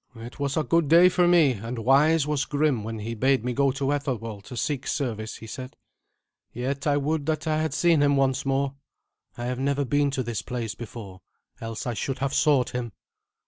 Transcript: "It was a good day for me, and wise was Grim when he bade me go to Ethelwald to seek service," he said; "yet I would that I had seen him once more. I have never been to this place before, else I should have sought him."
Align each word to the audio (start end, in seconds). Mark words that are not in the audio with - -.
"It 0.15 0.39
was 0.39 0.57
a 0.57 0.63
good 0.63 0.87
day 0.87 1.09
for 1.09 1.27
me, 1.27 1.51
and 1.51 1.77
wise 1.77 2.25
was 2.25 2.45
Grim 2.45 2.83
when 2.83 2.97
he 2.97 3.13
bade 3.13 3.45
me 3.45 3.53
go 3.53 3.69
to 3.73 3.93
Ethelwald 3.93 4.45
to 4.45 4.57
seek 4.57 4.87
service," 4.87 5.35
he 5.35 5.45
said; 5.45 5.75
"yet 6.51 6.87
I 6.87 6.97
would 6.97 7.27
that 7.27 7.45
I 7.45 7.61
had 7.61 7.75
seen 7.75 8.01
him 8.01 8.17
once 8.17 8.43
more. 8.43 8.73
I 9.37 9.45
have 9.45 9.59
never 9.59 9.85
been 9.85 10.09
to 10.09 10.23
this 10.23 10.41
place 10.41 10.73
before, 10.73 11.21
else 11.61 11.85
I 11.85 11.93
should 11.93 12.17
have 12.17 12.33
sought 12.33 12.71
him." 12.71 12.93